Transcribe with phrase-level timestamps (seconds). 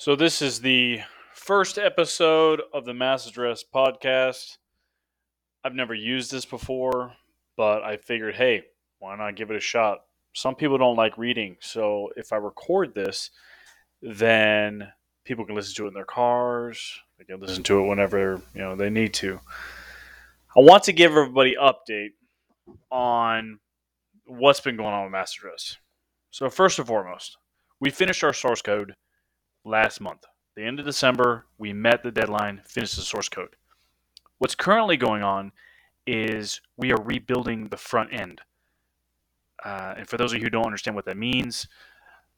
[0.00, 1.00] So, this is the
[1.34, 4.58] first episode of the Mass Address podcast.
[5.64, 7.14] I've never used this before,
[7.56, 8.62] but I figured, hey,
[9.00, 10.04] why not give it a shot?
[10.34, 13.32] Some people don't like reading, so if I record this,
[14.00, 14.86] then
[15.24, 17.00] people can listen to it in their cars.
[17.18, 19.40] They can listen to it whenever you know they need to.
[20.56, 22.10] I want to give everybody update
[22.92, 23.58] on
[24.28, 25.76] what's been going on with Mass Address.
[26.30, 27.36] So first and foremost,
[27.80, 28.94] we finished our source code
[29.68, 30.24] last month.
[30.56, 33.56] The end of December, we met the deadline, finished the source code.
[34.38, 35.52] What's currently going on
[36.06, 38.40] is we are rebuilding the front end.
[39.64, 41.68] Uh, and for those of you who don't understand what that means,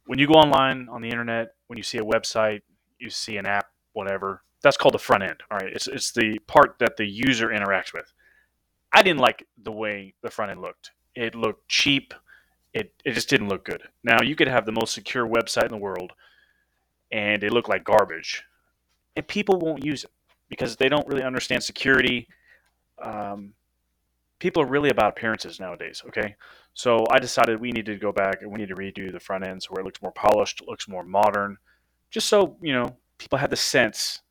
[0.06, 2.62] when you go online on the internet, when you see a website,
[2.98, 5.42] you see an app, whatever, that's called the front end.
[5.50, 8.12] All right, it's, it's the part that the user interacts with.
[8.92, 10.90] I didn't like the way the front end looked.
[11.14, 12.12] It looked cheap.
[12.74, 13.82] It, it just didn't look good.
[14.02, 16.12] Now, you could have the most secure website in the world,
[17.12, 18.44] and it looked like garbage,
[19.16, 20.10] and people won't use it
[20.48, 22.28] because they don't really understand security.
[23.02, 23.54] Um,
[24.38, 26.02] people are really about appearances nowadays.
[26.08, 26.36] Okay,
[26.74, 29.46] so I decided we need to go back and we need to redo the front
[29.46, 31.56] ends where it looks more polished, looks more modern,
[32.10, 34.22] just so you know people have the sense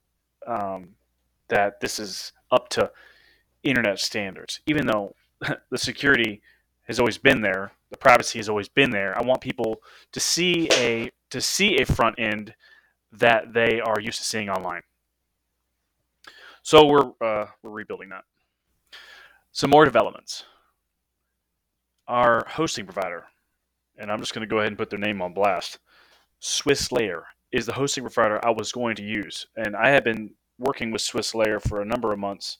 [0.47, 0.89] um,
[1.47, 2.91] that this is up to
[3.63, 4.59] internet standards.
[4.65, 5.15] Even though
[5.69, 6.41] the security
[6.87, 9.17] has always been there, the privacy has always been there.
[9.17, 12.53] I want people to see a to see a front end
[13.11, 14.81] that they are used to seeing online.
[16.61, 18.25] So we're uh, we're rebuilding that.
[19.51, 20.43] Some more developments.
[22.07, 23.25] Our hosting provider,
[23.97, 25.79] and I'm just going to go ahead and put their name on blast.
[26.41, 30.91] Swisslayer is the hosting provider I was going to use, and I have been working
[30.91, 32.57] with Swisslayer for a number of months,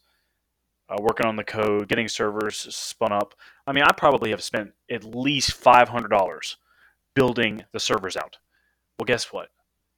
[0.90, 3.36] uh, working on the code, getting servers spun up.
[3.68, 6.58] I mean, I probably have spent at least five hundred dollars
[7.16, 8.38] building the servers out.
[8.98, 9.50] Well, guess what?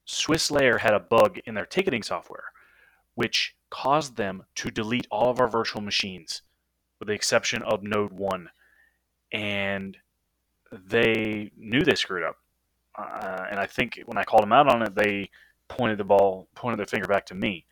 [0.08, 2.46] Swisslayer had a bug in their ticketing software,
[3.16, 6.42] which caused them to delete all of our virtual machines,
[7.00, 8.50] with the exception of Node 1.
[9.32, 9.98] And
[10.72, 12.38] they knew they screwed up.
[12.98, 15.30] Uh, and I think when I called them out on it, they
[15.70, 17.66] pointed the ball, pointed their finger back to me.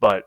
[0.00, 0.24] But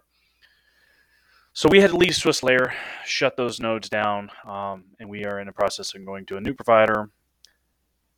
[1.54, 2.74] so we had to leave Swiss Layer,
[3.04, 6.42] shut those nodes down, um, and we are in the process of going to a
[6.42, 7.10] new provider.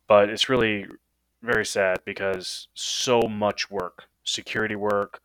[0.06, 0.86] But it's really
[1.42, 5.20] very sad because so much work, security work,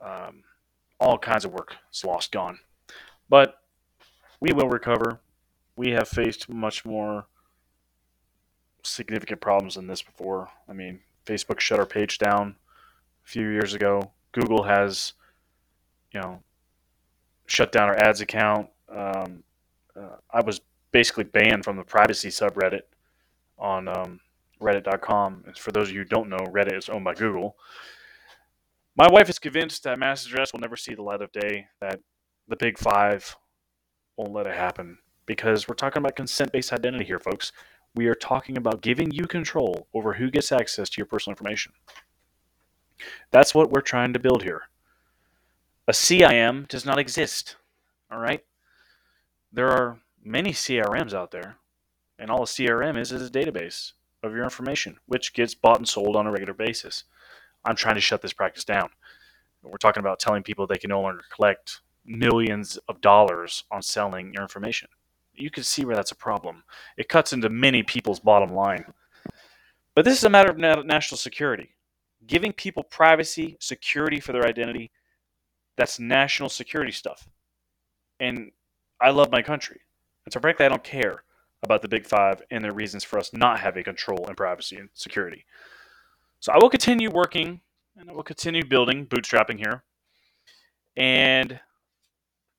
[0.00, 0.42] um,
[1.00, 2.58] all kinds of work is lost, gone.
[3.28, 3.58] But
[4.40, 5.20] we will recover.
[5.76, 7.26] We have faced much more
[8.82, 10.50] significant problems than this before.
[10.68, 12.56] I mean, Facebook shut our page down
[13.24, 14.12] a few years ago.
[14.32, 15.14] Google has,
[16.12, 16.42] you know,
[17.46, 18.68] shut down our ads account.
[18.88, 19.44] Um,
[19.96, 20.60] uh, I was
[20.90, 22.82] basically banned from the privacy subreddit
[23.58, 24.20] on um,
[24.62, 25.44] reddit.com.
[25.56, 27.56] For those of you who don't know, Reddit is owned by Google.
[28.96, 32.00] My wife is convinced that mass address will never see the light of day, that
[32.48, 33.36] the big five
[34.16, 34.98] won't let it happen.
[35.24, 37.52] Because we're talking about consent based identity here, folks.
[37.94, 41.72] We are talking about giving you control over who gets access to your personal information.
[43.30, 44.62] That's what we're trying to build here.
[45.88, 47.56] A CIM does not exist.
[48.10, 48.44] All right?
[49.52, 51.56] There are many CRMs out there,
[52.18, 55.88] and all a CRM is is a database of your information, which gets bought and
[55.88, 57.04] sold on a regular basis.
[57.64, 58.88] I'm trying to shut this practice down.
[59.62, 64.32] We're talking about telling people they can no longer collect millions of dollars on selling
[64.34, 64.88] your information.
[65.34, 66.64] You can see where that's a problem.
[66.96, 68.84] It cuts into many people's bottom line.
[69.94, 71.70] But this is a matter of national security.
[72.26, 74.90] Giving people privacy, security for their identity,
[75.76, 77.28] that's national security stuff.
[78.20, 78.50] And
[79.00, 79.80] I love my country.
[80.24, 81.24] And so, frankly, I don't care
[81.62, 84.88] about the Big Five and their reasons for us not having control and privacy and
[84.94, 85.44] security.
[86.40, 87.60] So I will continue working
[87.96, 89.84] and I will continue building, bootstrapping here.
[90.96, 91.60] And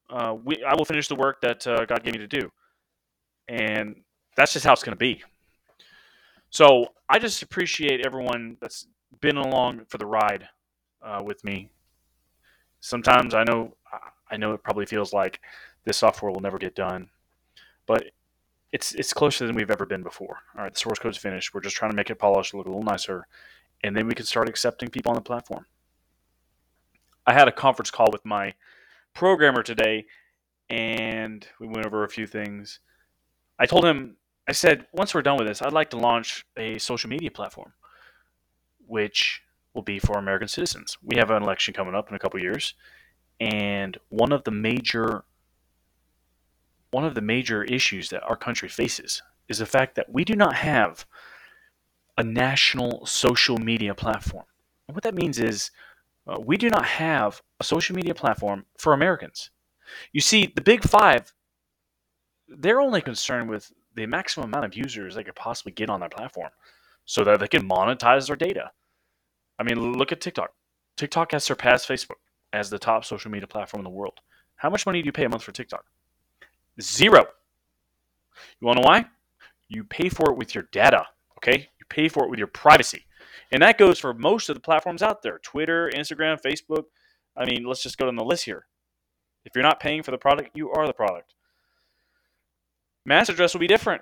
[0.09, 2.49] uh, we, I will finish the work that uh, God gave me to do.
[3.49, 4.01] And
[4.37, 5.21] that's just how it's going to be.
[6.49, 8.87] So I just appreciate everyone that's
[9.19, 10.47] been along for the ride
[11.01, 11.69] uh, with me.
[12.79, 13.75] Sometimes I know
[14.31, 15.39] I know it probably feels like
[15.85, 17.09] this software will never get done,
[17.85, 18.03] but
[18.73, 20.39] it's it's closer than we've ever been before.
[20.57, 21.53] All right, the source code's finished.
[21.53, 23.27] We're just trying to make it polished, look a little nicer,
[23.83, 25.67] and then we can start accepting people on the platform.
[27.25, 28.55] I had a conference call with my
[29.13, 30.07] programmer today,
[30.69, 32.79] and we went over a few things.
[33.59, 34.17] I told him,
[34.49, 37.73] I said, once we're done with this, I'd like to launch a social media platform,
[38.87, 39.43] which
[39.75, 40.97] will be for American citizens.
[41.03, 42.73] We have an election coming up in a couple years,
[43.39, 45.25] and one of the major
[46.93, 50.35] one of the major issues that our country faces is the fact that we do
[50.35, 51.05] not have
[52.17, 54.45] a national social media platform.
[54.87, 55.71] And what that means is
[56.27, 59.49] uh, we do not have a social media platform for Americans.
[60.11, 61.33] You see, the big five,
[62.47, 66.09] they're only concerned with the maximum amount of users they could possibly get on their
[66.09, 66.49] platform
[67.05, 68.71] so that they can monetize their data.
[69.59, 70.51] I mean, look at TikTok.
[70.95, 72.21] TikTok has surpassed Facebook
[72.53, 74.19] as the top social media platform in the world.
[74.55, 75.85] How much money do you pay a month for TikTok?
[76.81, 77.25] Zero.
[78.59, 79.05] You want to know why?
[79.69, 81.05] You pay for it with your data,
[81.37, 81.69] okay?
[81.79, 83.05] You pay for it with your privacy.
[83.51, 86.85] And that goes for most of the platforms out there Twitter, Instagram, Facebook.
[87.35, 88.65] I mean, let's just go down the list here.
[89.45, 91.33] If you're not paying for the product, you are the product.
[93.05, 94.01] Mass address will be different.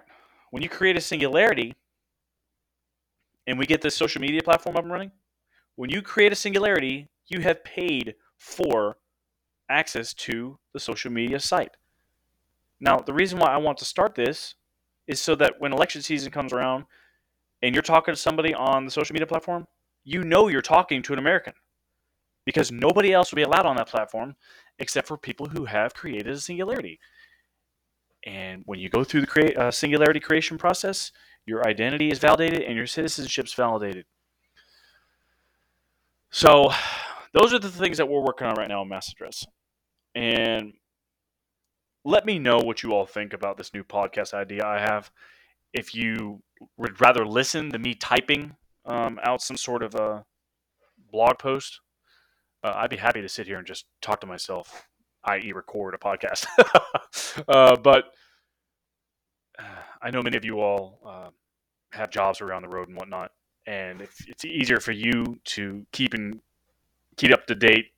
[0.52, 1.74] When you create a singularity
[3.48, 5.12] and we get this social media platform up and running,
[5.76, 8.98] when you create a singularity, you have paid for
[9.70, 11.76] access to the social media site.
[12.82, 14.56] Now, the reason why I want to start this
[15.08, 16.86] is so that when election season comes around
[17.62, 19.68] and you're talking to somebody on the social media platform,
[20.04, 21.54] you know you're talking to an American
[22.44, 24.36] because nobody else will be allowed on that platform
[24.80, 27.00] except for people who have created a singularity.
[28.26, 31.12] And when you go through the create, uh, singularity creation process,
[31.46, 34.06] your identity is validated and your citizenship is validated.
[36.32, 36.72] So,
[37.34, 39.46] those are the things that we're working on right now in Mass Address.
[40.16, 40.74] And
[42.04, 45.12] let me know what you all think about this new podcast idea I have.
[45.74, 46.42] If you
[46.78, 48.56] would rather listen to me typing
[48.86, 50.26] um, out some sort of a
[51.12, 51.80] blog post,
[52.64, 54.88] uh, I'd be happy to sit here and just talk to myself,
[55.26, 56.46] i.e., record a podcast.
[57.48, 58.06] uh, but
[59.58, 59.64] uh,
[60.02, 61.30] I know many of you all uh,
[61.92, 63.32] have jobs around the road and whatnot,
[63.66, 66.42] and it's easier for you to keep in
[67.18, 67.91] keep up to date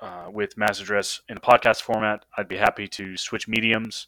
[0.00, 4.06] uh, with Mass Address in a podcast format, I'd be happy to switch mediums.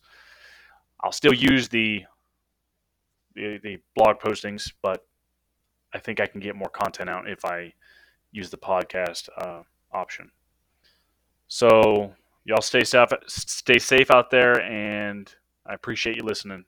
[1.01, 2.05] I'll still use the,
[3.35, 5.07] the the, blog postings, but
[5.95, 7.73] I think I can get more content out if I
[8.33, 9.63] use the podcast uh,
[9.93, 10.31] option.
[11.49, 12.13] So
[12.45, 15.33] y'all stay safe, stay safe out there, and
[15.65, 16.65] I appreciate you listening.